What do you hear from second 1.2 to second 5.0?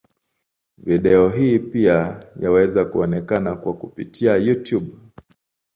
hii pia yaweza kuonekana kwa kupitia Youtube.